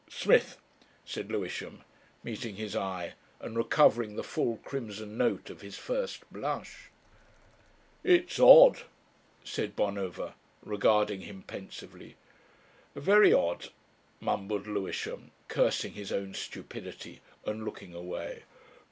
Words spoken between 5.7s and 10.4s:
first blush. "It's odd," said Bonover,